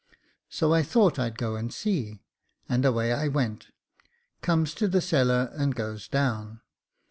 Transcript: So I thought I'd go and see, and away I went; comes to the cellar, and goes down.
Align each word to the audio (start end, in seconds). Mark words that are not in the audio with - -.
So 0.49 0.73
I 0.73 0.81
thought 0.81 1.19
I'd 1.19 1.37
go 1.37 1.55
and 1.55 1.71
see, 1.71 2.23
and 2.67 2.85
away 2.85 3.13
I 3.13 3.27
went; 3.27 3.67
comes 4.41 4.73
to 4.73 4.87
the 4.87 4.99
cellar, 4.99 5.51
and 5.53 5.75
goes 5.75 6.07
down. 6.07 6.61